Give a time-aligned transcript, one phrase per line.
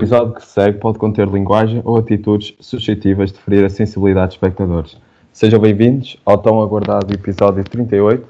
[0.00, 4.36] episódio que se segue pode conter linguagem ou atitudes suscetíveis de ferir a sensibilidade dos
[4.36, 4.96] espectadores.
[5.30, 8.26] Sejam bem-vindos ao tão aguardado episódio 38,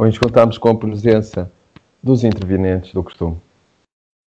[0.00, 1.50] onde contamos com a presença
[2.02, 3.36] dos intervenientes do costume.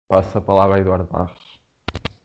[0.09, 1.61] Passo a palavra a Eduardo Barros.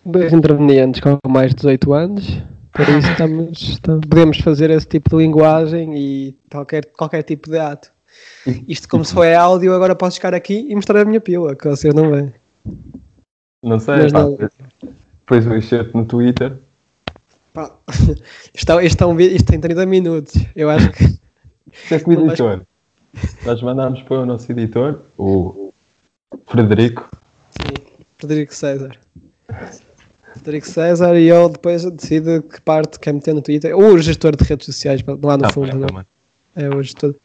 [0.04, 2.42] Dois intervenientes com mais de 18 anos,
[2.74, 7.60] por isso estamos, estamos- podemos fazer esse tipo de linguagem e qualquer, qualquer tipo de
[7.60, 7.92] ato.
[8.68, 11.68] Isto como se for áudio, agora posso chegar aqui e mostrar a minha pila, que
[11.68, 12.34] vocês não veem.
[13.66, 14.38] Não sei, Mas pá, não-
[15.20, 16.58] depois o excerto no Twitter.
[17.54, 17.72] Pá,
[18.54, 20.36] Isto, é- isto, é um isto tem 30 minutos.
[20.56, 21.04] Eu acho que
[21.74, 22.62] Isto é com o editor.
[23.46, 25.74] Nós mandámos para o nosso editor, o
[26.48, 27.10] Frederico.
[27.52, 27.74] sim,
[28.18, 28.92] Frederico César.
[30.34, 33.76] Frederico César e eu depois decido que parte quer meter no Twitter.
[33.76, 35.76] Ou o gestor de redes sociais, lá no Tá fundo.
[35.78, 36.06] não é?
[36.58, 37.16] É hoje todo.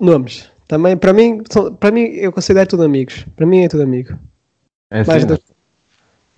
[0.00, 0.48] Nomes.
[0.68, 3.24] Também, para mim, são- para mim, eu considero tudo amigos.
[3.34, 4.16] Para mim é tudo amigo.
[4.90, 5.38] É assim, do-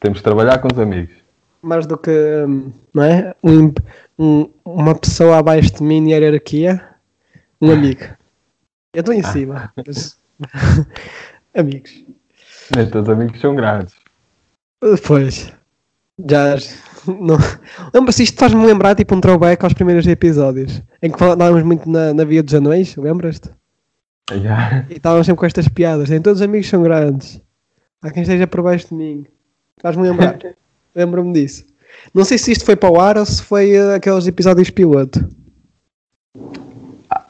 [0.00, 1.14] temos de trabalhar com os amigos.
[1.62, 2.10] Mais do que,
[2.46, 3.34] hum, não é?
[3.42, 3.72] Um
[4.18, 6.82] um- uma pessoa abaixo de mim na hierarquia,
[7.60, 8.02] um amigo.
[8.94, 9.72] Eu estou em cima.
[9.76, 10.18] mas-
[11.54, 12.04] amigos.
[12.74, 13.94] Nem todos os amigos são grandes.
[15.06, 15.52] Pois.
[16.28, 16.56] Já.
[17.06, 17.36] Não.
[17.94, 20.82] Lembra-se, isto faz-me lembrar tipo um throwback aos primeiros episódios.
[21.02, 23.50] Em que falávamos muito na, na Via dos Anões, lembras-te?
[24.32, 24.84] Já.
[24.88, 26.08] E estávamos sempre com estas piadas.
[26.10, 27.40] Nem todos os amigos são grandes.
[28.02, 29.26] Há quem esteja por baixo de mim.
[29.80, 30.38] Faz-me lembrar.
[30.94, 31.64] Lembro-me disso.
[32.14, 35.28] Não sei se isto foi para o ar ou se foi eh, aqueles episódios piloto.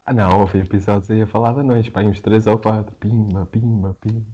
[0.04, 2.94] Ah, não, houve episódios aí a falar de anões, pá, uns 3 ou 4.
[2.96, 4.26] Pimba, pimba, pimba.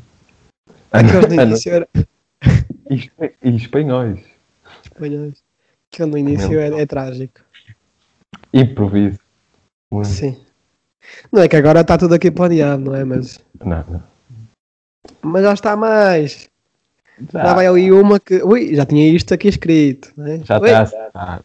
[0.93, 1.89] Aqueles no Ano- início era.
[2.89, 4.21] E espa- E espanhóis.
[4.85, 5.43] espanhóis.
[5.93, 7.41] Aquele no início é, é trágico.
[8.53, 9.19] Improviso.
[9.91, 10.07] Muito.
[10.09, 10.39] Sim.
[11.33, 13.05] Não é que agora está tudo aqui planeado, não é?
[13.05, 14.03] Mas, Não, não.
[15.23, 16.49] Mas já está mais.
[17.33, 18.43] Já Já, vai ali uma que.
[18.43, 20.13] Ui, já tinha isto aqui escrito.
[20.17, 20.39] Não é?
[20.45, 21.41] já Ui, está.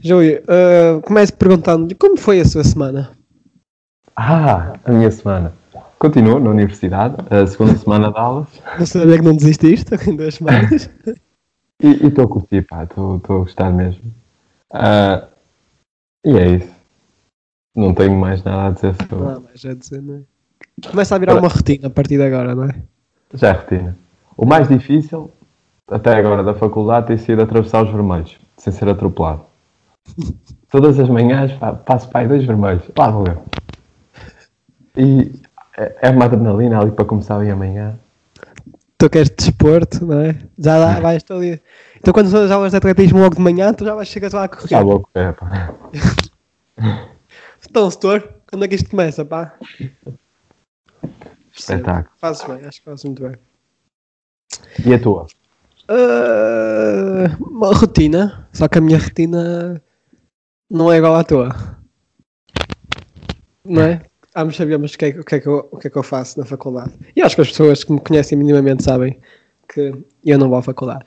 [0.00, 3.12] Júlio, uh, começo perguntando-lhe como foi a sua semana?
[4.16, 5.52] Ah, a minha semana.
[5.98, 8.48] Continuo na universidade, a segunda semana de aulas.
[8.78, 10.90] Não sabia que não desististe em duas semanas.
[11.80, 14.02] E estou a curtir, pá, estou a gostar mesmo.
[14.72, 15.28] Ah,
[16.24, 16.72] e é isso.
[17.76, 19.16] Não tenho mais nada a dizer sobre.
[19.16, 20.31] Não há mais a dizer, não é?
[20.90, 22.74] Começa a virar uma rotina a partir de agora, não é?
[23.34, 23.96] Já é rotina.
[24.36, 25.30] O mais difícil,
[25.88, 29.42] até agora, da faculdade tem sido atravessar os vermelhos, sem ser atropelado.
[30.70, 31.52] Todas as manhãs
[31.84, 32.82] passo para aí dois vermelhos.
[32.96, 33.44] Lá vou eu.
[34.96, 35.32] E
[35.76, 37.98] é é uma adrenalina ali para começar bem amanhã.
[38.96, 40.38] Tu queres desporto, não é?
[40.58, 41.60] Já lá vais dia.
[41.96, 44.44] Então quando são as aulas de atletismo logo de manhã, tu já vais chegar lá
[44.44, 44.68] a correr.
[44.68, 45.74] Já vou correr, pá.
[47.72, 49.54] Então, setor, quando é que isto começa, pá?
[51.56, 52.14] Espetáculo.
[52.18, 53.36] Fazes bem, acho que fazes muito bem.
[54.86, 55.26] E a tua?
[55.88, 59.82] Ah, uma rotina, só que a minha rotina
[60.70, 61.50] não é igual à tua.
[63.64, 64.02] Não é?
[64.34, 65.96] Ambos sabemos o que, é, que- o, que é que eu, o que é que
[65.98, 66.92] eu faço na faculdade.
[67.14, 69.18] E acho que as pessoas que me conhecem minimamente sabem
[69.68, 69.92] que
[70.24, 71.04] eu não vou à faculdade.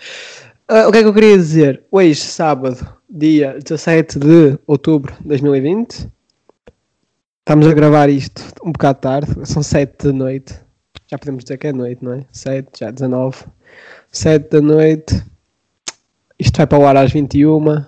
[0.67, 1.83] Ah, o que é que eu queria dizer?
[1.91, 6.07] Hoje, sábado, dia 17 de outubro de 2020,
[7.45, 10.59] estamos a gravar isto um bocado tarde, são 7 da noite.
[11.07, 12.25] Já podemos dizer que é noite, não é?
[12.31, 13.45] 7, já 19.
[14.11, 15.23] 7 da noite.
[16.39, 17.85] Isto vai para o ar às 21.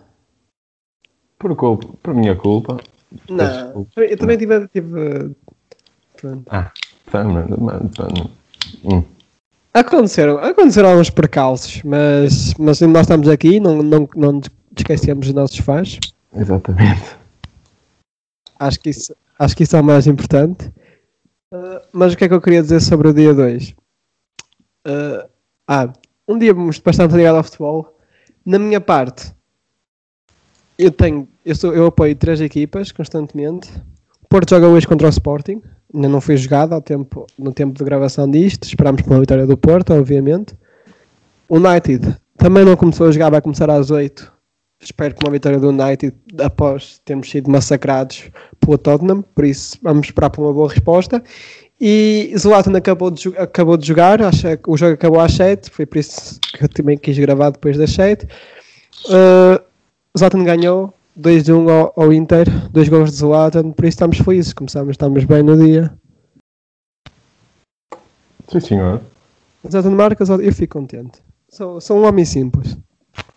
[1.39, 2.77] Por, culpa, por minha culpa.
[3.27, 4.67] Não, eu também tive.
[4.67, 5.35] tive
[6.15, 6.43] pronto.
[6.51, 6.71] Ah,
[7.11, 7.57] tá, mano.
[8.85, 9.03] Hum.
[9.73, 14.41] Aconteceram, aconteceram alguns percalços, mas, mas nós estamos aqui, não, não, não
[14.75, 15.99] esquecemos dos nossos fãs.
[16.35, 17.17] Exatamente.
[18.59, 20.71] Acho que isso, acho que isso é o mais importante.
[21.53, 23.69] Uh, mas o que é que eu queria dizer sobre o dia 2?
[24.85, 25.27] Uh,
[25.67, 25.91] ah,
[26.27, 27.97] um dia bastante ligado ao futebol.
[28.45, 29.33] Na minha parte,
[30.77, 33.69] eu tenho, eu, sou, eu apoio três equipas constantemente.
[34.21, 35.61] O Porto joga hoje contra o Sporting.
[35.93, 38.65] Ainda não foi jogado ao tempo, no tempo de gravação disto.
[38.65, 40.53] Esperamos uma vitória do Porto, obviamente.
[41.47, 44.36] O United também não começou a jogar, vai começar às 8.
[44.79, 48.29] Espero que uma vitória do United após termos sido massacrados
[48.59, 51.23] pelo Tottenham, por isso vamos esperar por uma boa resposta.
[51.79, 55.85] E Zlatan acabou de, acabou de jogar, acho que o jogo acabou às 7, foi
[55.85, 58.25] por isso que eu também quis gravar depois das 7.
[59.05, 59.61] Uh,
[60.17, 64.91] Zlatan ganhou 2-1 ao, ao Inter, dois gols de Zlatan, por isso estamos felizes, começamos,
[64.91, 65.91] estamos bem no dia.
[68.47, 69.01] Sim, senhor.
[69.69, 71.19] Zlatan marca, Zlatan- eu fico contente.
[71.49, 72.77] Sou, sou um homem simples.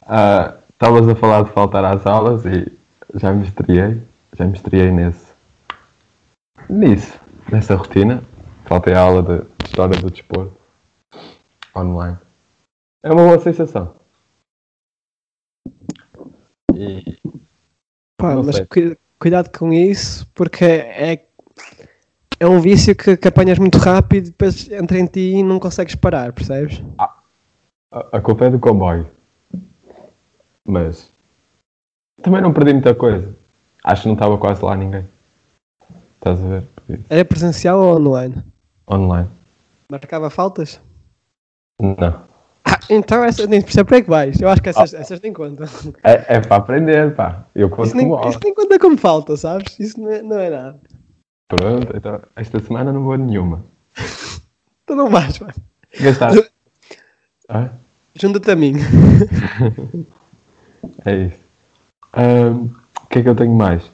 [0.02, 2.73] Ah, Estavas a falar de faltar às aulas e
[3.15, 4.03] já me estreiei.
[4.32, 5.31] Já me estreiei nesse.
[6.71, 7.21] Nisso.
[7.53, 8.23] Nessa rotina.
[8.65, 10.56] Faltei a aula de História do Desporto.
[11.77, 12.17] online.
[13.03, 13.94] É uma boa sensação.
[16.75, 17.19] E
[18.17, 21.27] Pá, mas cui- cuidado com isso, porque é,
[22.38, 25.59] é um vício que, que apanhas muito rápido e depois entra em ti e não
[25.59, 26.82] consegues parar, percebes?
[26.99, 27.12] a,
[28.17, 29.11] a culpa é do comboio.
[30.70, 31.11] Mas
[32.22, 33.34] também não perdi muita coisa.
[33.82, 35.05] Acho que não estava quase lá ninguém.
[36.14, 36.64] Estás a ver?
[37.08, 38.44] Era presencial ou online?
[38.88, 39.28] Online.
[39.90, 40.81] Marcava faltas?
[41.81, 42.22] Não.
[42.64, 44.40] Ah, então essa, nem percebe para que vais.
[44.40, 45.67] Eu acho que essas, essas nem contam.
[46.05, 47.44] É, é para aprender, pá.
[47.55, 49.81] Eu conto Isso nem, como isso nem conta como falta, sabes?
[49.81, 50.81] Isso não é, não é nada.
[51.49, 53.64] Pronto, então esta semana não vou a nenhuma.
[54.87, 55.52] Tu não vais, pá.
[56.00, 56.31] Gastar.
[57.52, 57.70] Ah,
[58.14, 58.75] Junta-te a mim.
[61.05, 61.41] é isso.
[63.03, 63.91] O que é que eu tenho mais?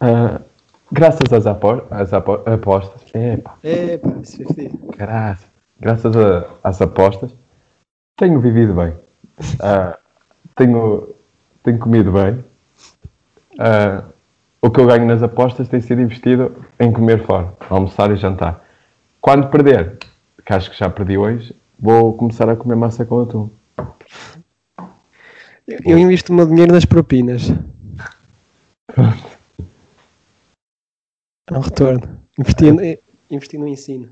[0.00, 0.40] Ah,
[0.90, 3.02] graças às, apo às apo apostas.
[3.14, 5.46] Epá, É, pá, isso é graças.
[5.78, 7.30] Graças a- às apostas,
[8.18, 8.94] tenho vivido bem.
[9.60, 9.98] Ah,
[10.56, 11.08] tenho,
[11.62, 12.44] tenho comido bem.
[13.58, 14.04] Ah,
[14.62, 18.62] o que eu ganho nas apostas tem sido investido em comer fora, almoçar e jantar.
[19.20, 19.98] Quando perder,
[20.44, 23.48] que acho que já perdi hoje, vou começar a comer massa com atum.
[25.84, 27.42] Eu, invisto o meu dinheiro nas propinas.
[31.50, 32.20] É um retorno.
[32.38, 32.98] Investi, no-
[33.30, 34.08] investi no ensino.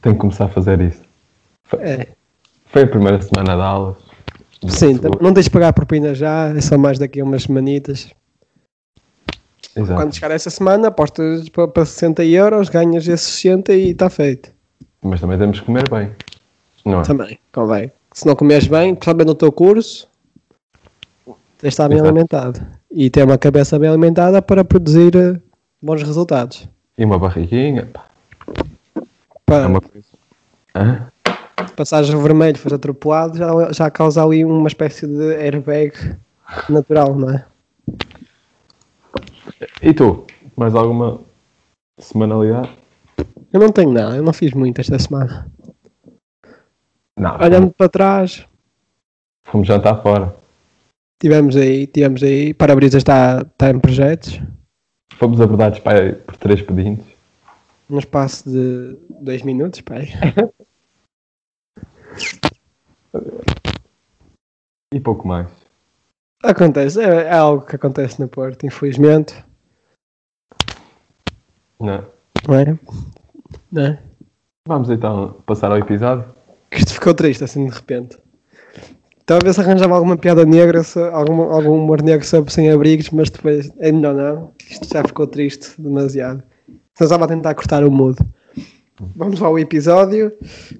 [0.00, 1.02] Tenho que começar a fazer isso.
[1.78, 2.08] É.
[2.66, 3.96] Foi a primeira semana de aulas.
[4.68, 7.44] Sim, Segunda- não tens de pagar a propina já, é só mais daqui a umas
[7.44, 8.10] semanitas.
[9.74, 10.00] Exato.
[10.00, 14.52] Quando chegar essa semana, apostas para, para 60 euros, ganhas esses 60 e está feito.
[15.02, 16.12] Mas também temos que comer bem.
[16.84, 17.04] Não é?
[17.04, 17.90] Também, convém.
[18.12, 20.08] Se não comeres bem, principalmente no teu curso,
[21.62, 22.08] tens de estar bem Exato.
[22.10, 22.60] alimentado.
[22.90, 25.40] E ter uma cabeça bem alimentada para produzir eh,
[25.80, 26.68] bons resultados.
[26.98, 27.88] E uma barriguinha.
[29.46, 30.08] Para É uma coisa.
[30.74, 31.06] Hã?
[31.76, 35.92] passares vermelho, fores atropelado, já, já causa ali uma espécie de airbag
[36.68, 37.44] natural, não é?
[39.80, 40.26] E tu?
[40.56, 41.20] Mais alguma
[42.00, 42.70] semanalidade?
[43.52, 45.46] Eu não tenho nada, eu não fiz muito esta semana.
[47.16, 47.38] Não.
[47.40, 48.44] Olhando para trás,
[49.44, 50.34] Fomos jantar fora.
[51.22, 54.40] Tivemos aí, tivemos aí, para-brisas está, está em projetos,
[55.18, 57.06] Fomos abordados pai, por três pedintes.
[57.88, 60.08] num espaço de dois minutos, pai.
[64.92, 65.48] E pouco mais.
[66.42, 69.34] Acontece, é, é algo que acontece no Porto, infelizmente,
[71.80, 72.04] Não.
[72.46, 72.78] não é?
[73.70, 74.02] Não é?
[74.68, 76.24] Vamos então passar ao episódio.
[76.70, 78.18] Que isto ficou triste assim de repente.
[79.32, 83.08] Estava a ver se arranjava alguma piada negra, se- algum, algum humor negro sobre sem-abrigos,
[83.10, 84.52] mas depois é melhor não.
[84.68, 86.42] Isto já ficou triste demasiado.
[86.68, 88.22] Então estava a tentar cortar o mudo.
[89.16, 90.32] Vamos ao episódio.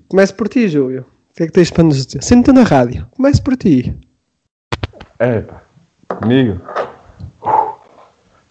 [0.06, 1.06] Comece por ti, Júlio.
[1.30, 2.22] O que é que tens para nos dizer?
[2.22, 3.06] Senta na rádio.
[3.12, 3.96] Comece por ti.
[5.18, 5.62] Epá,
[6.08, 6.60] comigo.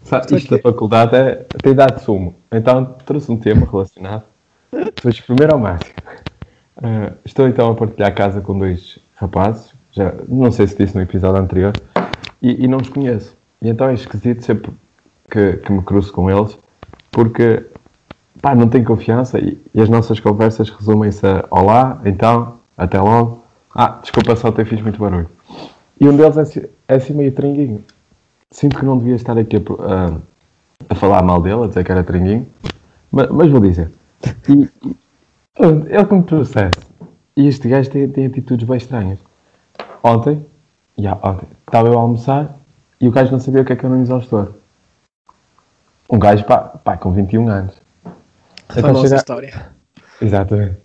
[0.04, 2.34] Sabe, isto da faculdade é, tem dado sumo.
[2.52, 4.24] Então trouxe um tema relacionado.
[4.72, 5.94] Vou primeiro ao máximo.
[6.82, 9.80] Ah, estou então a partilhar casa com dois rapazes.
[9.92, 11.74] Já, não sei se disse no episódio anterior.
[12.42, 13.36] E, e não os conheço.
[13.62, 14.72] E então é esquisito sempre
[15.30, 16.58] que, que me cruzo com eles.
[17.12, 17.64] Porque
[18.42, 23.44] pá, não tenho confiança e, e as nossas conversas resumem-se a olá, então, até logo.
[23.74, 25.30] Ah, desculpa só ter fiz muito barulho.
[26.00, 27.84] E um deles é, é assim meio tringuinho.
[28.50, 30.18] Sinto que não devia estar aqui a, a-
[30.90, 32.48] a falar mal dele, a dizer que era tringuinho,
[33.12, 33.92] mas, mas vou dizer.
[34.50, 34.96] E, e,
[35.90, 36.72] ele como processo.
[37.38, 39.20] E este gajo tem, tem atitudes bem estranhas.
[40.04, 40.46] Ontem,
[40.98, 42.56] já, ontem, estava eu a almoçar
[43.00, 44.54] e o gajo não sabia o que é que era um exaustor.
[46.10, 47.76] Um gajo, pá, pá com 21 anos.
[48.04, 48.14] Foi
[48.76, 49.66] a Então nossa chega- história.
[50.22, 50.78] Exatamente.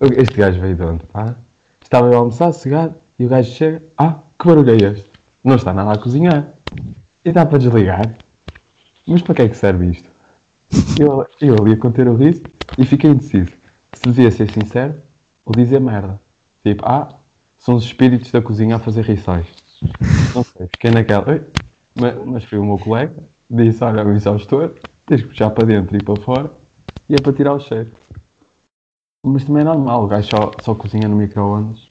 [0.00, 1.04] Este gajo veio de onde?
[1.06, 1.34] pá?
[1.80, 5.10] Estava eu a almoçar, cegado, e o gajo chega, ah, que barulho é este?
[5.44, 6.48] Não está nada a cozinhar.
[7.24, 8.14] E dá para desligar.
[9.06, 10.08] Mas para que é que serve isto?
[10.98, 12.42] Eu, eu ali a conter o riso
[12.78, 13.52] e fiquei indeciso.
[13.92, 15.00] Se devia ser sincero
[15.44, 16.20] ou dizer merda.
[16.64, 17.08] Tipo, ah,
[17.64, 19.46] são os espíritos da cozinha a fazer rissóis.
[20.34, 21.46] Não sei, fiquei naquela.
[21.94, 23.14] Mas, mas foi o meu colega,
[23.48, 24.74] disse, olha, o exaustor,
[25.06, 26.50] tens que puxar para dentro e para fora,
[27.08, 27.92] e é para tirar o cheiro.
[29.24, 31.86] Mas também é normal, o gajo só, só cozinha no micro-ondas.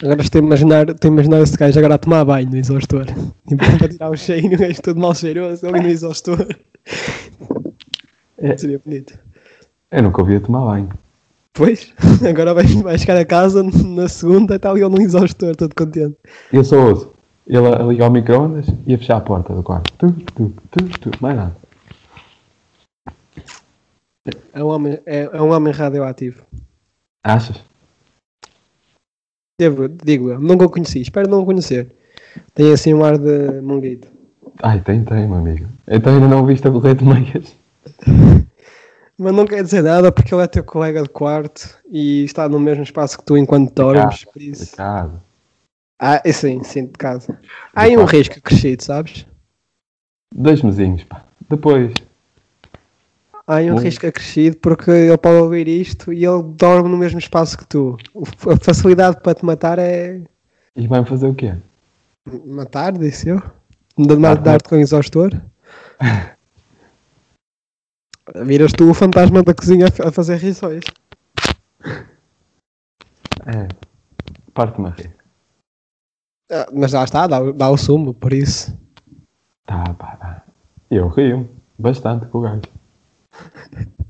[0.00, 3.06] Agora estou a imaginar, estou a imaginar esse gajo agora a tomar banho no exaustor.
[3.48, 6.46] Tipo, para tirar o cheiro, o gajo todo mal cheiroso ali no exaustor.
[8.38, 8.56] É.
[8.56, 9.18] Seria bonito.
[9.90, 10.88] Eu nunca ouvi a tomar banho.
[11.52, 11.92] Pois,
[12.28, 15.74] agora vai, vai chegar a casa na segunda e está ali ele no exaustor, todo
[15.74, 16.16] contente.
[16.52, 19.92] Eu só ouço ele a ligar o micro-ondas e a fechar a porta do quarto.
[19.98, 21.56] Tu, tu, tu, tu, mais nada.
[24.52, 26.44] É um homem, é, é um homem radioativo.
[27.24, 27.60] Achas?
[29.60, 31.90] Devo, digo eu, nunca o conheci, espero não o conhecer.
[32.54, 34.06] Tem assim um ar de monguito.
[34.62, 35.66] Ai, tem, tem, meu amigo.
[35.88, 37.56] Então ainda não viste a correr de meias?
[39.22, 42.58] Mas não quer dizer nada porque ele é teu colega de quarto e está no
[42.58, 44.24] mesmo espaço que tu enquanto dormes.
[44.24, 44.74] Por De isso.
[44.74, 45.22] casa.
[46.00, 47.38] Ah, é sim, sim, de casa.
[47.74, 49.26] Há aí um risco crescido, sabes?
[50.34, 51.22] Dois mesinhos, pá.
[51.50, 51.92] Depois.
[53.46, 53.80] Há aí um Bom.
[53.82, 57.98] risco acrescido porque ele pode ouvir isto e ele dorme no mesmo espaço que tu.
[58.50, 60.22] A facilidade para te matar é
[60.74, 61.54] E vai fazer o quê?
[62.46, 63.42] matar, disse eu.
[63.98, 64.42] Dar- Matar.
[64.42, 65.30] Dar-te com exaustor.
[68.34, 70.84] Viras tu o fantasma da cozinha a fazer rissóis.
[73.46, 73.68] É.
[74.54, 75.14] Parte-me a rir.
[76.52, 78.76] Ah, Mas já está, dá, o- dá o sumo, por isso.
[79.66, 80.42] Tá, pá, tá.
[80.90, 82.62] Eu rio bastante com o gajo.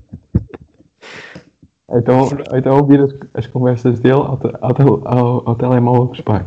[1.93, 6.45] Então, então ouvir as, as conversas dele ao, te- ao, ao, ao telemóvel dos pais.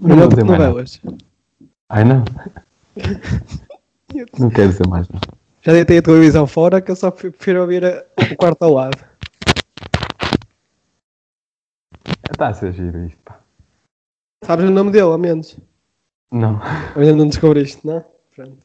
[0.00, 1.00] Não vou Não dizer mais novelas.
[1.88, 2.24] Ai não.
[4.36, 5.20] Não quero dizer mais não.
[5.64, 8.72] Já deitei a televisão fora que eu só pre- prefiro ouvir a- o quarto ao
[8.74, 8.98] lado.
[12.30, 13.40] Está a ser giro isto, pá.
[14.44, 15.56] Sabes o nome dele, ao menos.
[16.30, 16.60] Não.
[16.96, 18.04] Ainda não descobriste, não?
[18.34, 18.58] Pronto.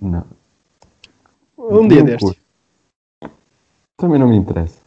[0.00, 0.26] Não.
[1.58, 2.40] Um dia curto.
[3.96, 4.80] Também não me interessa.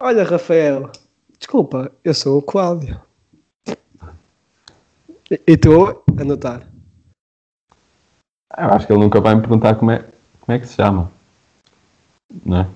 [0.00, 0.90] Olha, Rafael,
[1.38, 3.00] desculpa, eu sou o Cláudio.
[5.30, 6.68] E- E tu, a notar.
[8.56, 10.08] Eu acho que ele nunca vai me perguntar como é,
[10.42, 11.10] como é que se chama.
[12.44, 12.68] Não é?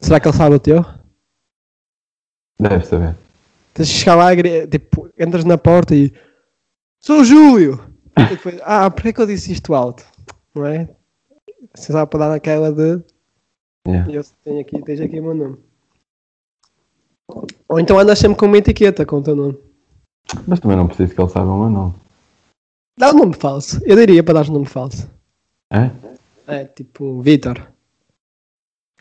[0.00, 0.84] Será que ele sabe o teu?
[2.58, 3.16] Deve saber.
[3.74, 4.30] Tens de chegar lá
[4.70, 6.12] tipo, entras na porta e
[7.00, 7.82] sou o Júlio!
[8.28, 10.04] Depois, ah, por que é que eu disse isto alto?
[10.54, 10.88] Não é?
[11.74, 13.02] Você sabe para dar naquela de
[13.86, 14.12] Yeah.
[14.12, 15.58] eu tenho aqui, tens aqui o meu nome.
[17.68, 19.58] Ou então andas sempre com uma etiqueta com o teu nome.
[20.46, 21.94] Mas também não preciso que ele saiba o meu nome.
[22.96, 23.80] Dá um nome falso.
[23.84, 25.10] Eu diria para dar um nome falso.
[25.72, 25.90] É?
[26.46, 27.68] É tipo Vitor.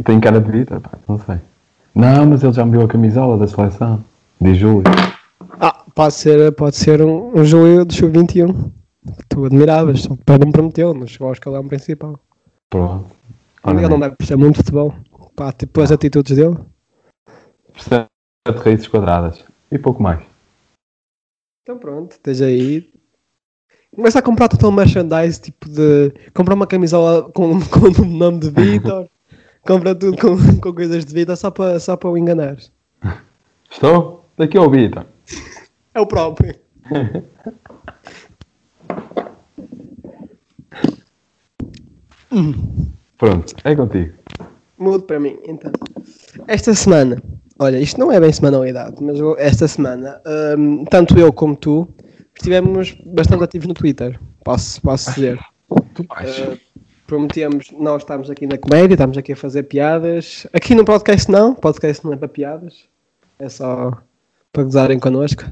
[0.03, 1.37] Tem cara de Vitor, pá, não sei.
[1.93, 4.03] Não, mas ele já me deu a camisola da seleção.
[4.39, 4.83] De Júlio.
[5.59, 8.71] Ah, pode ser, pode ser um, um Júlio do Sub-21.
[9.05, 12.19] Que tu admiravas, só que depois não prometeu, não chegou ao escalão principal.
[12.69, 13.15] Pronto.
[13.63, 13.99] Ora Ele não bem.
[14.01, 14.93] deve perceber muito futebol.
[15.35, 16.57] Pá, tipo as atitudes dele.
[17.73, 18.05] Percebe
[18.47, 19.43] de raízes quadradas.
[19.71, 20.23] E pouco mais.
[21.63, 22.90] Então pronto, esteja aí.
[23.93, 26.13] Começa a comprar todo o merchandise, tipo de.
[26.33, 29.07] Compra uma camisola com, com o nome de Vitor.
[29.67, 32.57] compra tudo com, com coisas de Vitor só para só o enganar.
[33.69, 34.25] Estou?
[34.37, 35.05] Daqui ao Vitor.
[35.93, 36.55] É o próprio.
[43.17, 44.13] Pronto, é contigo.
[44.77, 45.71] Mudo para mim, então.
[46.47, 47.21] Esta semana,
[47.59, 50.21] olha, isto não é bem semanalidade, mas esta semana,
[50.57, 51.87] hum, tanto eu como tu,
[52.41, 55.39] estivemos bastante ativos no Twitter, posso, posso dizer.
[55.69, 56.59] Uh,
[57.05, 60.47] prometemos, nós estamos aqui na comédia, estamos aqui a fazer piadas.
[60.51, 62.85] Aqui no podcast não, podcast não é para piadas,
[63.37, 63.91] é só
[64.51, 65.43] para gozarem connosco.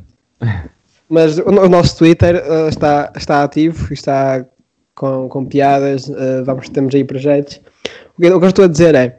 [1.08, 4.46] Mas o, o nosso Twitter uh, está, está ativo, está
[4.96, 7.62] com, com piadas, uh, vamos, temos aí projetos.
[8.17, 9.17] O que, o que eu estou a dizer é,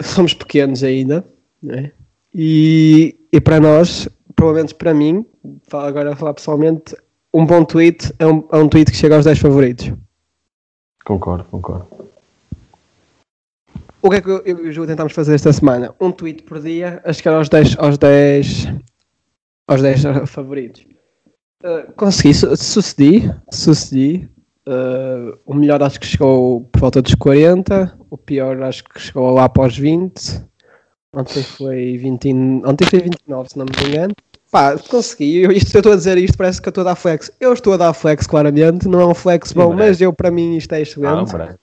[0.00, 1.24] somos pequenos ainda,
[1.62, 1.92] não é?
[2.34, 5.24] E, e para nós, pelo menos para mim,
[5.72, 6.96] agora a falar pessoalmente,
[7.32, 9.92] um bom tweet é um, é um tweet que chega aos 10 favoritos.
[11.04, 11.86] Concordo, concordo.
[14.00, 15.94] O que é que eu eu e o Ju tentámos fazer esta semana?
[16.00, 18.66] Um tweet por dia a chegar aos 10, aos 10,
[19.68, 20.84] aos 10 favoritos.
[21.64, 24.28] Uh, consegui, su- sucedi, sucedi.
[24.66, 29.30] Uh, o melhor acho que chegou por volta dos 40, o pior acho que chegou
[29.32, 30.42] lá para os 20.
[31.14, 32.32] Ontem foi, 20, e-
[32.66, 34.14] ontem foi 29, se não me engano.
[34.50, 35.38] Pá, consegui.
[35.42, 37.30] Eu, isto, eu estou a dizer isto, parece que eu estou a dar flex.
[37.40, 38.88] Eu estou a dar flex, claramente.
[38.88, 39.88] Não é um flex bom, merece.
[39.88, 41.32] mas eu, para mim, isto é Ah, excelente.
[41.32, 41.58] mereces.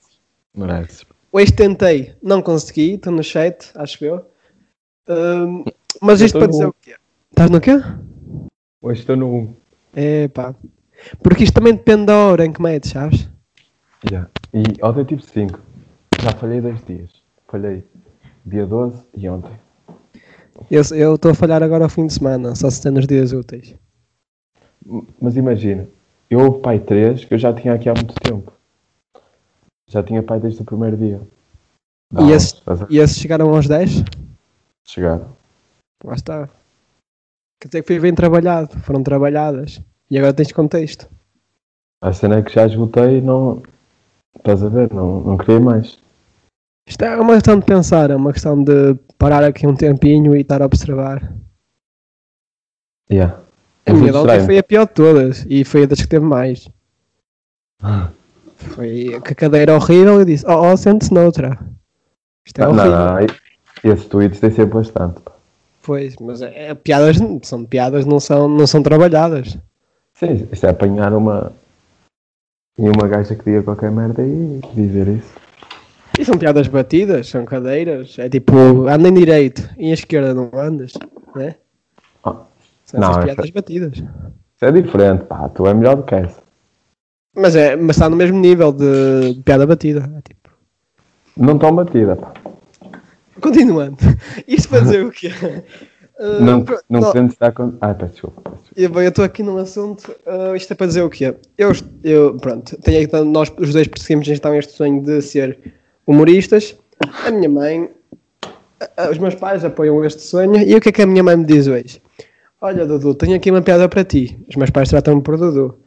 [0.54, 1.04] Mereces.
[1.32, 4.24] Hoje tentei, não consegui, estou no chat, acho eu.
[5.08, 5.64] Ahm,
[6.00, 6.68] mas Eu isto para dizer um.
[6.70, 6.94] o quê?
[7.30, 7.72] Estás no quê?
[8.82, 9.54] Hoje estou no 1.
[9.94, 10.54] É pá.
[11.22, 13.28] Porque isto também depende da hora em que metes, sabes?
[14.08, 14.28] Yeah.
[14.52, 15.60] E ontem tive 5.
[16.22, 17.10] Já falhei dois dias.
[17.48, 17.84] Falhei
[18.50, 19.52] dia 12 e ontem.
[20.70, 23.74] Eu estou a falhar agora ao fim de semana, só se tem nos dias úteis.
[25.20, 25.88] Mas imagina,
[26.28, 28.52] eu houve pai 3 que eu já tinha aqui há muito tempo.
[29.88, 31.20] Já tinha pai desde o primeiro dia.
[32.12, 34.02] E Dá, esse- estás a E esses chegaram aos 10?
[34.86, 35.20] chegar.
[36.04, 36.48] Lá está.
[37.60, 39.80] Quer dizer que foi bem trabalhado, foram trabalhadas.
[40.10, 41.08] E agora tens contexto.
[42.02, 43.62] A cena é que já esgotei não.
[44.36, 44.92] Estás a ver?
[44.92, 45.98] Não, não queria mais.
[46.90, 50.40] Isto é uma questão de pensar, é uma questão de parar aqui um tempinho e
[50.40, 51.32] estar a observar.
[53.10, 53.38] Yeah.
[53.86, 56.00] A É minha muito de ontem foi a pior de todas e foi a das
[56.00, 56.68] que teve mais.
[58.56, 61.58] Foi que a cadeira horrível e disse: Oh, oh sente-se noutra.
[62.44, 62.90] Isto é Não, horrível.
[62.90, 63.26] não, não.
[63.84, 65.20] Esses tweets têm sempre bastante.
[65.20, 65.32] pá.
[65.82, 69.56] Pois, mas é, é- piadas são piadas, não são, não são trabalhadas.
[70.14, 71.52] Sim, isto é apanhar uma.
[72.78, 75.39] E uma gaja que diga qualquer merda e dizer isso.
[76.18, 78.18] E são piadas batidas, são cadeiras.
[78.18, 80.92] É tipo, anda em direito e à esquerda não andas,
[81.34, 81.54] né?
[82.24, 82.36] Ah,
[82.84, 83.98] São Não, essas essa- piadas batidas.
[83.98, 85.48] Isso é diferente, pá.
[85.48, 86.42] Tu é melhor do que essa.
[87.34, 90.00] Mas, é, mas está no mesmo nível de, de piada batida.
[90.18, 90.50] É tipo,
[91.36, 92.32] Não tão batida, pá.
[93.40, 93.96] continuando.
[94.46, 95.28] Isto para dizer o quê?
[96.18, 96.58] Uh, Não,
[96.90, 97.72] não não, querendo estar com.
[97.80, 98.50] Ai, peço desculpa.
[98.74, 99.00] desculpa.
[99.02, 101.34] Eu, estou aqui num assunto, ah, isto é para dizer o quê?
[101.56, 101.72] Eu,
[102.04, 105.58] eu pronto, tenho, nós os dois perseguimos então este sonho de ser
[106.10, 106.76] humoristas.
[107.24, 107.90] A minha mãe,
[109.10, 111.44] os meus pais apoiam este sonho e o que é que a minha mãe me
[111.44, 112.02] diz hoje?
[112.60, 114.38] Olha, Dudu, tenho aqui uma piada para ti.
[114.48, 115.78] Os meus pais tratam-me por Dudu.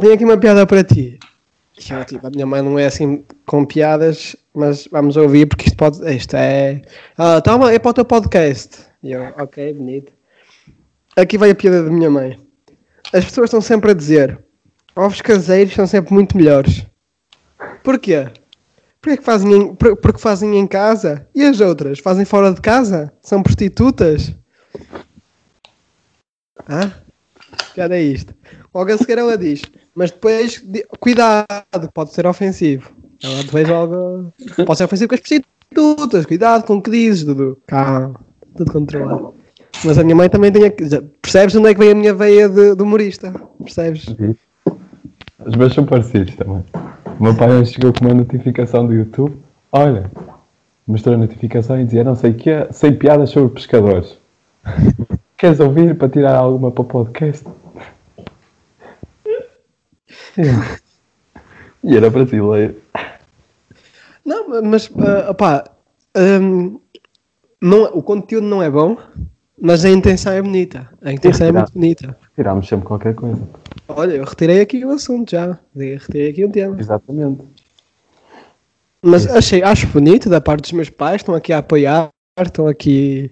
[0.00, 1.18] Tenho aqui uma piada para ti.
[1.78, 5.66] E eu, tipo, a minha mãe não é assim com piadas, mas vamos ouvir porque
[5.68, 6.04] isto pode.
[6.14, 6.82] Isto é.
[7.16, 8.78] Ah, toma, é para o teu podcast.
[9.02, 10.12] E eu, ok, bonito.
[11.16, 12.38] Aqui vai a piada da minha mãe.
[13.12, 14.38] As pessoas estão sempre a dizer
[15.00, 16.86] ovos caseiros são sempre muito melhores.
[17.82, 18.28] Porquê?
[19.06, 22.60] É que fazem em, por- porque fazem em casa e as outras fazem fora de
[22.60, 23.10] casa?
[23.22, 24.34] São prostitutas?
[26.68, 26.92] Hã?
[27.74, 28.34] Que é isto?
[28.74, 29.62] Logo a seguir ela diz,
[29.94, 30.62] mas depois,
[31.00, 31.46] cuidado,
[31.94, 32.90] pode ser ofensivo.
[33.22, 34.32] Ela depois logo.
[34.66, 37.58] Pode ser ofensivo com as prostitutas, cuidado com o que dizes, Dudu.
[37.66, 38.20] Calma,
[38.56, 39.34] tudo controlado.
[39.82, 40.66] Mas a minha mãe também tem.
[40.66, 43.32] a- já- Percebes onde é que vem a minha veia de, de humorista?
[43.64, 44.04] Percebes?
[45.46, 46.62] Os meus são parecidos também.
[47.20, 49.36] O meu pai chegou com uma notificação do YouTube.
[49.70, 50.10] Olha,
[50.86, 54.16] mostrou a notificação e dizia: Não sei o que é, sei piadas sobre pescadores.
[55.36, 57.46] Queres ouvir para tirar alguma para o podcast?
[61.82, 62.76] E era brasileiro.
[64.22, 65.64] Não, mas, ah, opá,
[66.14, 66.78] hum,
[67.58, 68.98] não, o conteúdo não é bom,
[69.58, 70.90] mas a intenção é bonita.
[71.00, 72.18] A intenção é muito bonita.
[72.40, 73.38] Tirámos sempre qualquer coisa.
[73.86, 75.58] Olha, eu retirei aqui o assunto já.
[75.76, 76.80] Retirei aqui um tema.
[76.80, 77.42] Exatamente.
[79.02, 82.08] Mas achei, acho bonito da parte dos meus pais, estão aqui a apoiar,
[82.40, 83.30] estão aqui.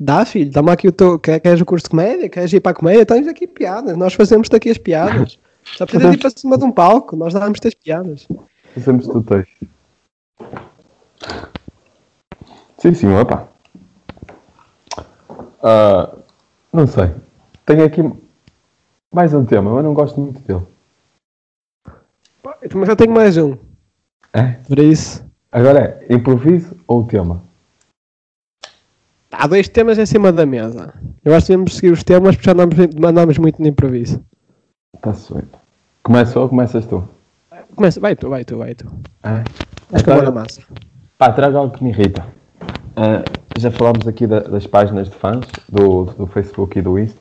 [0.00, 1.16] Dá, filho, dá-me aqui o teu.
[1.16, 2.28] quer- Queres o curso de comédia?
[2.28, 3.06] Queres ir para a comédia?
[3.06, 3.96] Tens aqui piadas.
[3.96, 5.38] Nós fazemos-te aqui as piadas.
[5.62, 8.26] Só precisas ir para cima de um palco, nós damos-te as piadas.
[8.74, 9.46] Fazemos tu tens.
[12.78, 13.48] Sim, sim, opa.
[15.62, 16.12] Ah,
[16.72, 17.12] não sei.
[17.64, 18.02] Tenho aqui
[19.12, 20.62] mais um tema, mas não gosto muito dele.
[22.42, 23.56] Pá, Mas eu tenho mais um.
[24.32, 24.52] É?
[24.66, 25.24] Por isso.
[25.50, 27.42] Agora é improviso ou tema?
[29.32, 30.94] Há dois temas em cima da mesa.
[31.24, 34.24] Eu acho que devemos seguir os temas porque já andamos, andamos muito no improviso.
[34.94, 35.42] Está-se bem.
[36.02, 37.06] Começa ou começas tu?
[37.74, 38.86] Começa, vai tu, vai tu, vai tu.
[39.22, 39.42] É?
[39.92, 40.62] Acho que é na massa.
[41.18, 42.26] Pá, trago algo que me irrita.
[42.96, 43.24] Ah,
[43.58, 47.19] já falámos aqui da- das páginas de fãs, do, do Facebook e do Insta,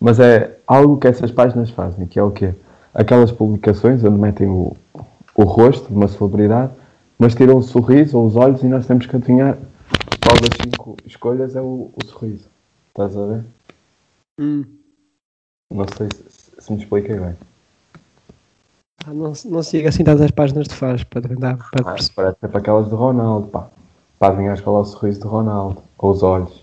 [0.00, 2.54] mas é algo que essas páginas fazem, que é o quê?
[2.94, 4.74] Aquelas publicações onde metem o,
[5.36, 6.72] o rosto de uma celebridade,
[7.18, 9.56] mas tiram o sorriso ou os olhos e nós temos que adivinhar
[10.24, 12.48] qual das cinco escolhas é o, o sorriso.
[12.88, 13.44] Estás a ver?
[14.40, 14.64] Hum.
[15.70, 17.36] Não sei se, se me expliquei bem.
[19.06, 21.56] Ah, Não, não siga assim tantas as páginas de fãs para tentar.
[21.70, 23.68] Para Ah, parece sempre aquelas de Ronaldo, pá.
[24.18, 26.62] Para adivinhar qual é o sorriso de Ronaldo, ou os olhos.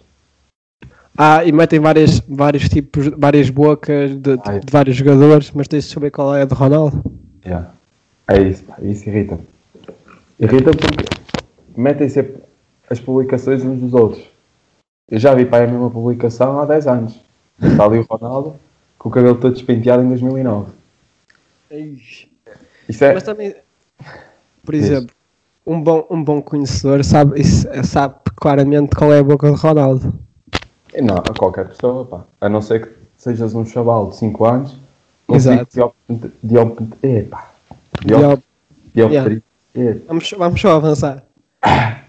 [1.18, 5.86] Ah, e metem várias, vários tipos, várias bocas de, de- de vários jogadores, mas tens
[5.86, 7.04] de saber qual é a de Ronaldo.
[7.46, 7.72] Yeah.
[8.28, 9.42] É isso, pá, isso irrita-me.
[10.40, 11.06] Irrita porque
[11.76, 12.36] metem sempre
[12.90, 14.24] as publicações uns dos outros.
[15.10, 17.20] Eu já vi para a mesma publicação há 10 anos.
[17.62, 18.56] Está ali o Ronaldo
[19.00, 20.72] com o cabelo todo despenteado em 2009.
[22.88, 23.14] Isso é.
[23.14, 23.56] Mas também,
[24.64, 25.16] por exemplo,
[25.66, 30.14] um bom, um bom conhecedor sabe, sabe claramente qual é a boca de Ronaldo.
[31.02, 32.22] Não, a qualquer pessoa, pá.
[32.42, 34.78] A não ser que sejas um chaval de 5 anos.
[35.30, 35.94] Exato.
[36.44, 37.52] diop- Epá.
[38.06, 38.10] E.
[39.00, 39.42] Yeah.
[39.76, 41.24] É, Vamos, vamos só avançar.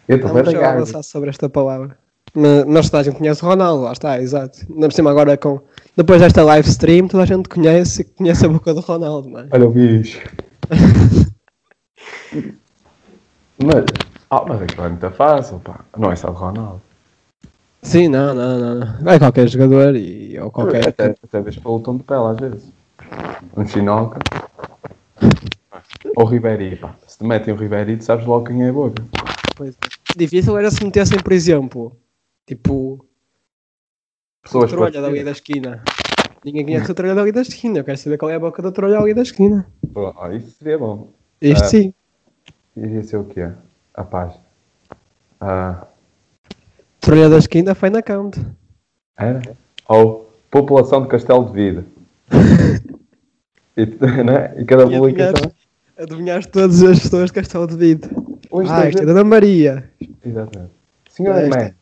[0.08, 1.98] Eu estou Vamos só avançar sobre esta palavra.
[2.34, 4.66] Mas nós toda a gente conhece o Ronaldo, lá está, exato.
[4.66, 5.60] Por cima agora com.
[5.96, 9.48] Depois desta live stream, toda a gente conhece conhece a boca do Ronaldo, não é?
[9.50, 10.20] Olha o bicho.
[13.62, 13.84] mas,
[14.30, 15.80] ah, mas aquilo é muito fácil, pá.
[15.96, 16.80] Não é só de Ronaldo.
[17.82, 18.74] Sim, não, não, não.
[19.00, 19.12] não.
[19.12, 20.88] É qualquer jogador e, ou qualquer.
[20.88, 22.72] Até, até vês pelo tom de pele, às vezes.
[23.56, 24.18] Um chinoca.
[26.16, 26.94] Ou Ribéry, pá.
[27.06, 29.02] Se te metem o Ribéry, tu sabes logo quem é a boca.
[29.56, 29.78] Pois é.
[30.16, 31.96] Difícil era se metessem, por exemplo,
[32.46, 33.04] tipo.
[34.42, 35.82] Pessoas Trolha dali da esquina.
[36.44, 37.78] Ninguém conhece o trolha dali da esquina.
[37.78, 39.66] Eu quero saber qual é a boca do trolha ali da esquina.
[39.92, 41.12] Pô, isso seria bom.
[41.40, 41.68] Isto Ah.
[41.68, 41.94] sim.
[42.76, 43.50] Iria ser o quê?
[43.94, 44.40] A página.
[45.40, 45.86] Ah,
[47.00, 48.38] Trolha da esquina foi na count.
[49.16, 49.40] era?
[49.88, 51.84] Ou população de Castelo de Vida.
[53.76, 53.86] e,
[54.24, 54.54] né?
[54.60, 55.34] e cada E publicação.
[55.34, 55.56] adivinhaste,
[55.96, 58.08] adivinhaste todas as pessoas de Castelo de Vida.
[58.50, 59.90] Hoje Ah, é gente- Dona Maria.
[60.24, 60.72] Exatamente.
[61.10, 61.58] Senhora Esta.
[61.58, 61.74] mãe,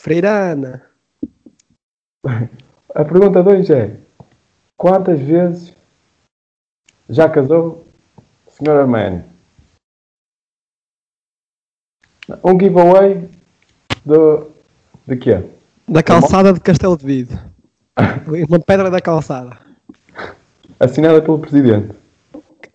[0.00, 0.82] Freirana.
[2.94, 3.96] a pergunta 2 é:
[4.76, 5.74] quantas vezes
[7.08, 7.86] já casou
[8.48, 9.24] Senhora Manny?
[12.44, 13.28] Um giveaway
[14.04, 14.46] do.
[15.06, 15.44] de quê?
[15.88, 17.44] Da calçada de Castelo de Vida.
[18.48, 19.58] Uma pedra da calçada.
[20.78, 21.90] Assinada pelo Presidente.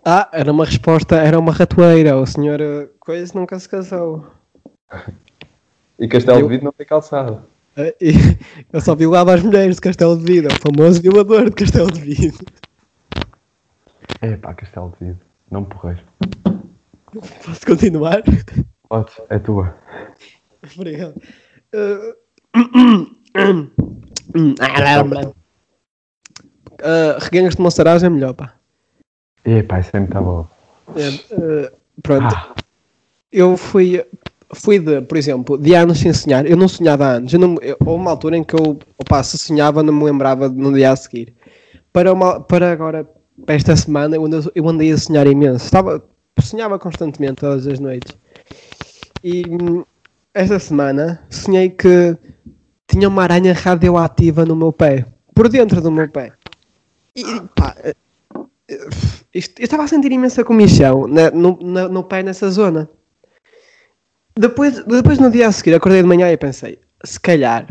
[0.04, 2.16] Ah, era uma resposta, era uma ratoeira.
[2.18, 4.26] O senhor eh, Coisa nunca se casou.
[5.98, 7.42] E Castelo Eu- de Vidro não tem calçada.
[7.78, 8.12] Eh, e
[8.74, 10.50] eu só violava as mulheres de Castelo de Vida.
[10.50, 12.38] O famoso violador de Castelo de Vida.
[14.22, 15.22] É pá, Castelo de Vidro.
[15.50, 16.00] Não me porreis.
[17.46, 18.24] Posso continuar?
[18.90, 19.74] Podes, é tua.
[20.76, 21.22] Obrigado.
[21.74, 22.16] Eh,
[26.82, 28.54] Uh, regangas de moçaragem é melhor, pá.
[29.46, 30.46] É pá, isso é muito bom.
[30.96, 31.72] É, eh,
[32.04, 32.26] pronto.
[32.36, 32.54] Ah,
[33.32, 34.04] Eu fui,
[34.54, 36.46] fui de, por exemplo, de anos sem sonhar.
[36.46, 37.34] Eu não sonhava há anos.
[37.34, 40.50] Eu não, eu- houve uma altura em que eu, opa, se sonhava, não me lembrava
[40.50, 41.34] no dia a seguir.
[41.94, 43.08] Para, uma, para agora,
[43.46, 45.66] para esta semana, eu andei, eu andei a sonhar imenso.
[45.66, 46.04] Estava,
[46.42, 48.16] sonhava constantemente, todas as noites.
[49.24, 49.44] E
[50.36, 52.16] esta semana sonhei que
[52.88, 56.34] tinha uma aranha radioativa no meu pé, por dentro do meu pé.
[57.16, 57.24] E
[57.56, 57.96] pá, eh,
[58.70, 58.88] eh,
[59.34, 62.90] isto- eu estava a sentir imensa comichão na- no, na- no pé nessa zona.
[64.38, 67.66] Depois, depois no dia a seguir acordei de manhã e pensei, se calhar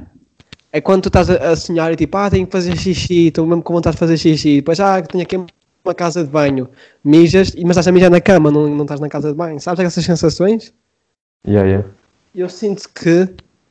[0.73, 3.47] é quando tu estás a, a sonhar e tipo, ah, tenho que fazer xixi, estou
[3.47, 5.37] mesmo com vontade de fazer xixi, depois, ah, tenho aqui
[5.85, 6.69] uma casa de banho,
[7.05, 9.85] mijas, mas estás a mijar na cama, não, não estás na casa de banho, sabes
[9.85, 10.73] essas sensações?
[11.47, 11.89] yeah, yeah.
[12.35, 13.29] Eu sinto que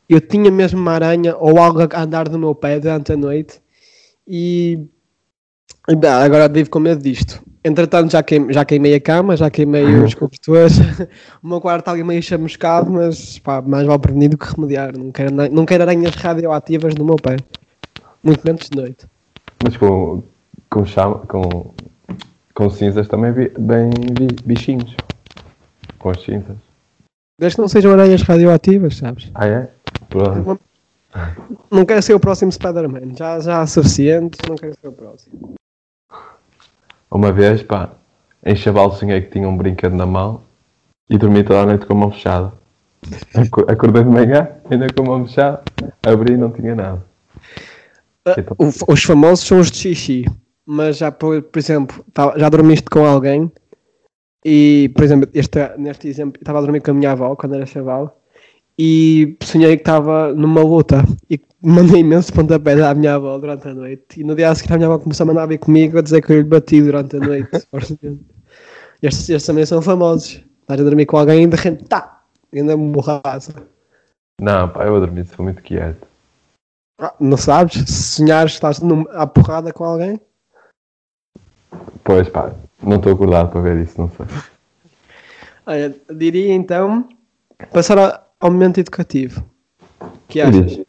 [0.07, 3.61] eu tinha mesmo uma aranha ou algo a andar no meu pé durante a noite
[4.27, 4.79] e,
[5.87, 7.43] agora vivo com medo disto.
[7.65, 10.77] Entretanto, já, queim, já queimei a cama, já queimei os cobertores.
[11.41, 14.97] o meu quarto está ali meio chamuscado, mas pá, mais vale prevenir do que remediar.
[14.97, 17.37] Não quero, não quero aranhas radioativas no meu pé.
[18.21, 19.05] Muito menos de noite.
[19.63, 20.23] Mas com,
[20.69, 21.73] com, chama, com,
[22.53, 24.95] com cinzas também vi, bem vi, bichinhos.
[25.99, 26.57] Com as cinzas.
[27.43, 29.29] Desde que não sejam aranhas radioativas, sabes?
[29.35, 29.69] Ah, é?
[30.07, 30.57] Pronto.
[31.69, 33.17] Não quero ser o próximo Spider-Man.
[33.17, 35.53] Já, já há suficiente, não quero ser o próximo.
[37.11, 37.89] Uma vez, pá,
[38.45, 40.39] em Chaval sonhei que tinha um brinquedo na mão
[41.09, 42.53] e dormi toda a noite com a mão fechada.
[43.35, 45.61] Aco- Acordei de manhã, ainda com a mão fechada,
[46.01, 47.03] abri e não tinha nada.
[48.57, 50.25] O- os famosos são os de xixi,
[50.65, 53.51] mas já, por, por exemplo, tá- já dormiste com alguém
[54.45, 57.65] e, por exemplo, este, neste exemplo, estava a dormir com a minha avó quando era
[57.65, 58.19] chaval
[58.77, 63.73] e sonhei que estava numa luta e mandei imenso pontapés à minha avó durante a
[63.73, 66.01] noite e no dia a seguir a minha avó começou a mandar vir comigo a
[66.01, 67.49] dizer que eu lhe bati durante a noite.
[69.01, 70.43] estes, estes também são famosos.
[70.61, 73.53] Estás a dormir com alguém e de repente, tá, ainda me borraça.
[74.41, 76.07] Não, pá, eu a dormir sou muito quieto.
[76.99, 77.75] Ah, Não sabes?
[77.87, 80.19] Se sonhares, estás num- à porrada com alguém?
[82.03, 82.53] Pois, pá,
[82.83, 84.25] não estou acordado para ver isso, não sei.
[85.65, 87.07] Olha, diria então
[87.71, 87.97] passar
[88.39, 89.43] ao, momento educativo.
[90.27, 90.81] que achas?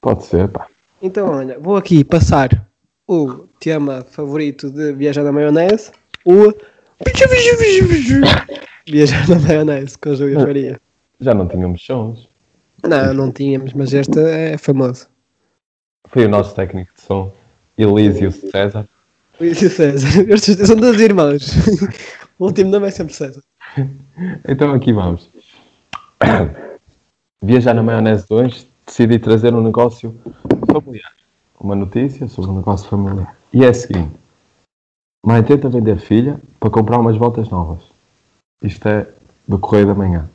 [0.00, 0.66] Pode ser, pá.
[1.00, 2.66] Então, olha, vou aqui passar
[3.06, 5.90] o tema favorito de Viajar na Maionese,
[6.24, 6.52] o
[8.86, 10.80] Viajar na Maionese com Júlio Faria.
[11.20, 12.28] Já não tínhamos sons.
[12.84, 15.08] Não, não tínhamos, mas este é famoso.
[16.08, 17.32] Foi o nosso técnico de som,
[17.76, 18.88] Elísio César.
[19.40, 20.08] Luís e César.
[20.66, 21.50] São dois irmãos.
[22.40, 23.42] O último nome é sempre César.
[24.48, 25.28] Então aqui vamos.
[27.42, 30.14] Viajar na maionese 2, decidi trazer um negócio
[30.70, 31.12] familiar.
[31.58, 33.36] Uma notícia sobre um negócio familiar.
[33.52, 34.12] E é a seguinte.
[35.26, 37.80] Mãe tenta vender filha para comprar umas voltas novas.
[38.62, 39.08] Isto é
[39.48, 40.30] do Correio da Manhã.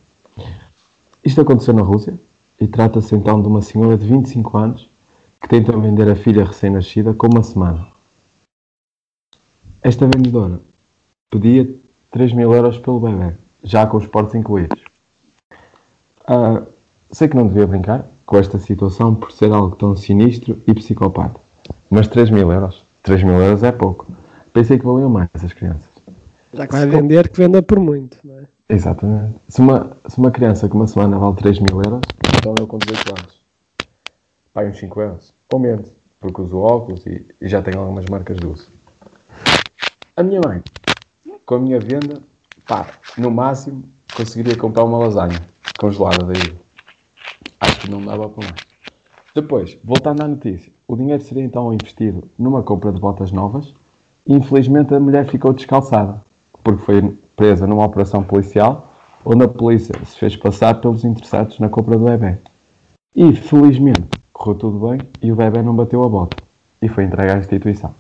[1.24, 2.20] Isto aconteceu na Rússia
[2.60, 4.90] e trata-se então de uma senhora de 25 anos
[5.42, 7.93] que tenta vender a filha recém-nascida com uma semana.
[9.84, 10.62] Esta vendedora
[11.30, 11.70] pedia
[12.12, 14.80] 3 mil euros pelo bebê, já com os portos incluídos.
[16.26, 16.64] Ah,
[17.12, 21.38] sei que não devia brincar com esta situação por ser algo tão sinistro e psicopata,
[21.90, 24.08] mas 3 mil euros, 3 mil euros é pouco.
[24.54, 25.90] Pensei que valiam mais as crianças.
[26.54, 28.18] Já que vai vender, que venda por muito.
[28.24, 28.48] Não é?
[28.70, 29.36] Exatamente.
[29.50, 32.02] Se uma, se uma criança com uma semana vale 3 mil euros,
[32.38, 33.42] então eu com 18 anos.
[34.54, 35.34] Pai, uns 5 euros.
[35.52, 35.90] ou menos,
[36.22, 38.72] porque uso óculos e, e já tenho algumas marcas de uso.
[40.16, 40.62] A minha mãe,
[41.44, 42.22] com a minha venda,
[42.68, 42.86] pá,
[43.18, 43.84] no máximo
[44.16, 45.42] conseguiria comprar uma lasanha
[45.80, 46.56] congelada daí.
[47.60, 48.62] Acho que não dava para mais.
[49.34, 53.74] Depois, voltando à notícia, o dinheiro seria então investido numa compra de botas novas
[54.28, 56.22] e infelizmente a mulher ficou descalçada,
[56.64, 58.94] porque foi presa numa operação policial
[59.26, 62.38] onde a polícia se fez passar pelos interessados na compra do bebê.
[63.16, 66.38] E felizmente correu tudo bem e o bebê não bateu a bota
[66.80, 67.96] e foi entregue à instituição.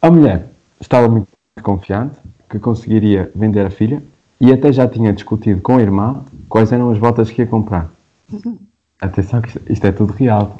[0.00, 0.51] A mulher
[0.82, 1.28] estava muito
[1.62, 2.16] confiante
[2.50, 4.02] que conseguiria vender a filha
[4.40, 7.90] e até já tinha discutido com a irmã quais eram as botas que ia comprar.
[9.00, 10.58] Atenção que isto, é tudo real.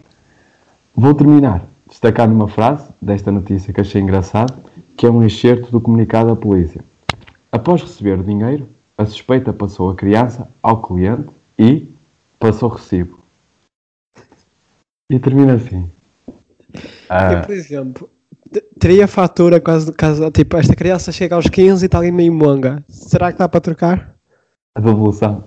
[0.95, 4.63] Vou terminar destacando uma frase desta notícia que achei engraçado,
[4.97, 6.83] que é um excerto do comunicado da polícia.
[7.51, 11.93] Após receber o dinheiro, a suspeita passou a criança ao cliente e
[12.39, 13.19] passou o recibo.
[15.11, 15.91] E termina assim.
[17.09, 18.11] Ah, Eu, por exemplo,
[18.79, 22.85] teria fatura caso, caso tipo, esta criança chega aos 15 e está ali meio monga.
[22.89, 24.13] Será que dá para trocar?
[24.75, 25.45] a devolução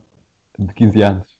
[0.57, 1.39] de 15 anos.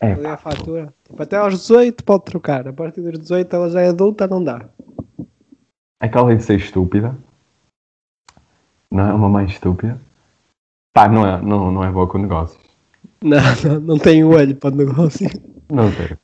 [0.00, 0.92] É, a fatura.
[1.04, 2.68] Tipo, até aos 18 pode trocar.
[2.68, 4.68] A partir dos 18 ela já é adulta, não dá.
[5.98, 7.16] aquela de ser estúpida.
[8.90, 10.00] Não é uma mãe estúpida.
[10.92, 12.62] Pá, não é, não, não é boa com negócios.
[13.22, 15.28] Não, não, não tem olho para o negócio.
[15.70, 16.16] Não sei.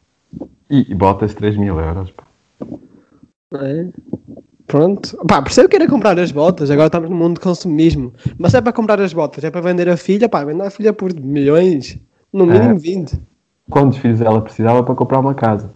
[0.70, 2.10] E, e botas 3 mil euros.
[2.10, 2.24] pá.
[3.54, 3.88] É.
[4.66, 5.16] Pronto.
[5.26, 6.70] Pá, percebo que era comprar as botas.
[6.70, 8.12] Agora estamos no mundo de consumismo.
[8.38, 10.92] Mas é para comprar as botas, é para vender a filha, pá, vender a filha
[10.92, 11.98] por milhões.
[12.32, 12.78] No mínimo É.
[12.78, 13.20] 20.
[13.68, 15.70] Quantos filhos ela precisava para comprar uma casa?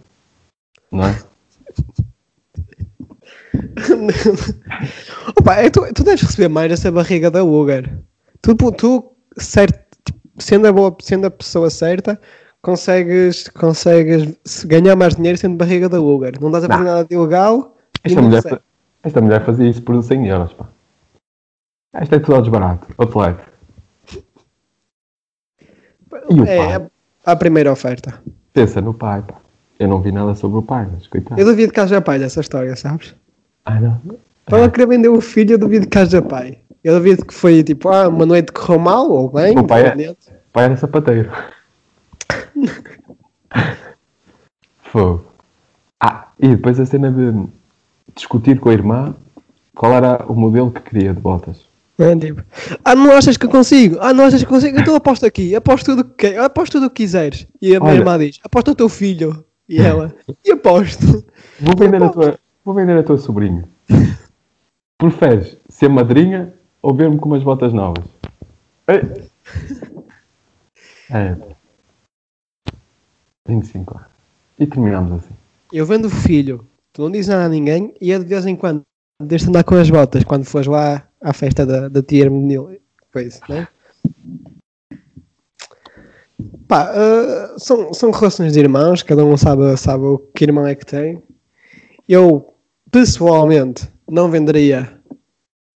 [0.91, 1.15] Não é?
[5.37, 7.97] Opa, é, tu, tu deves receber mais essa barriga da Uber.
[8.41, 12.19] Tu, tu certo, tipo, sendo, a boa, sendo a pessoa certa,
[12.67, 16.33] consegues, consegues se ganhar mais dinheiro sendo barriga da Uber.
[16.41, 17.77] Não estás a fazer nada de ilegal.
[18.03, 18.61] Esta mulher,
[19.03, 20.51] esta mulher fazia isso por 100 euros.
[20.51, 20.65] Pá.
[21.93, 22.85] Esta é tudo desbarato.
[22.97, 23.39] Outro lado.
[26.29, 26.87] E o É pai?
[27.25, 28.21] a, primeira oferta.
[28.51, 29.21] Pensa no pai.
[29.21, 29.35] Pá.
[29.79, 31.39] Eu não vi nada sobre o pai, mas coitado.
[31.39, 33.15] Eu duvido que haja pai dessa história, sabes?
[33.65, 34.01] Ai não.
[34.45, 36.57] Para ela querer vender o filho, eu duvido que haja pai.
[36.83, 39.57] Eu duvido que foi tipo, ah, uma noite correu mal ou bem.
[39.57, 40.15] O pai é-
[40.51, 41.31] pai era sapateiro.
[44.83, 45.25] Fogo.
[45.99, 47.47] Ah, e depois a cena de
[48.15, 49.15] discutir com a irmã
[49.75, 51.65] qual era o modelo que queria de botas.
[51.99, 52.43] É, tipo,
[52.85, 53.97] ah, não achas que eu consigo?
[53.99, 54.79] Ah, não achas que eu consigo?
[54.79, 57.47] Então aposto aqui, aposto tudo o que, aposto tudo que quiseres.
[57.59, 57.99] E a minha Olha.
[57.99, 59.43] irmã diz, aposto o teu filho.
[59.67, 60.13] E ela,
[60.45, 61.25] e aposto.
[61.59, 63.67] Vou vender a tua, vou vender a tua sobrinha.
[64.97, 68.05] Preferes ser madrinha ou ver-me com umas botas novas?
[68.87, 69.27] Ei.
[71.09, 71.37] É.
[73.47, 74.07] 25 anos.
[74.59, 75.35] E terminamos assim.
[75.71, 78.55] Eu vendo o filho, tu não dizes nada a ninguém e é de vez em
[78.55, 78.81] quando
[79.21, 82.79] deixa andar com as botas quando fores lá à festa da, da tia Hermenil.
[83.11, 83.67] Coisa, né?
[86.67, 90.75] Pá, ah, são, são relações de irmãos, cada um sabe, sabe o que irmão é
[90.75, 91.21] que tem.
[92.07, 92.53] Eu,
[92.91, 94.97] pessoalmente, não venderia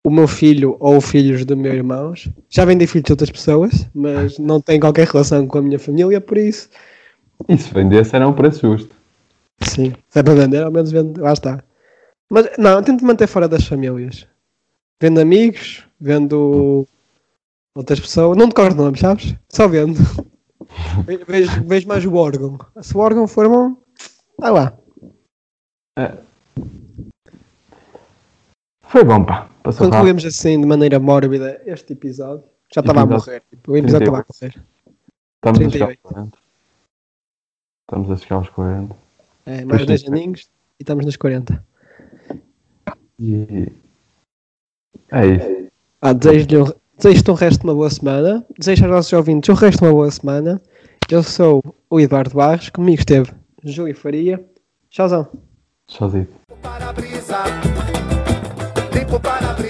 [0.04, 2.30] o meu filho ou filhos dos meus irmãos.
[2.50, 6.20] Já vendi filhos de outras pessoas, mas não tem qualquer relação com a minha família,
[6.20, 6.70] por isso
[7.48, 8.96] E se vendesse era um preço justo.
[9.62, 11.64] Sim, se é para vender, ao menos vende, lá está.
[12.30, 14.28] Mas não, eu tento manter fora das famílias.
[15.02, 16.86] Vendo amigos, vendo
[17.76, 19.36] outras pessoas, não decoro nomes, sabes?
[19.50, 20.00] Só vendo.
[21.06, 22.58] Ve- vejo, vejo mais o órgão.
[22.82, 23.78] Se o órgão for bom,
[24.40, 24.74] vai lá.
[28.84, 29.50] Foi bom, pá.
[29.64, 29.92] Passou rápido.
[29.98, 32.44] Concluímos assim de maneira mórbida este episódio.
[32.74, 33.42] Já estava a morrer.
[33.50, 34.40] tipo, o episódio estava a 38.
[34.42, 34.66] morrer.
[35.36, 36.47] Estamos a chegar aos 38.
[37.88, 38.04] 40.
[38.04, 38.96] Estamos a chegar aos 40.
[39.46, 40.08] É, mais Pois 10 sim.
[40.08, 41.64] aninhos e estamos nos 40.
[43.20, 43.72] E
[45.12, 45.68] é isso.
[46.02, 48.46] Ah, desejo-lhe um- desejo-te um resto de uma boa semana.
[48.60, 50.62] Desejo aos nossos ouvintes um resto de uma boa semana.
[51.10, 53.32] Eu sou o Eduardo Barros, comigo esteve
[53.64, 54.44] Júlio Faria.
[54.90, 55.28] Tchauzão.
[55.90, 56.28] Sozinho.
[56.62, 57.38] para-brisa,
[58.94, 59.67] limpo para-brisa.